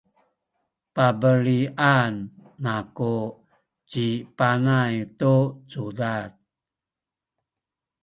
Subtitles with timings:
[0.95, 2.13] pabelian
[2.77, 3.15] aku
[3.89, 5.35] ci Panay tu
[5.71, 6.29] cudad.